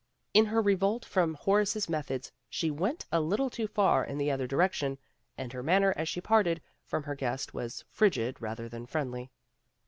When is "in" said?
0.33-0.45, 4.03-4.17